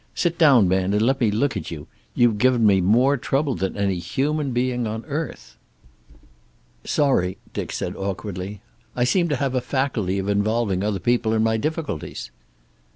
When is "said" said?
7.71-7.95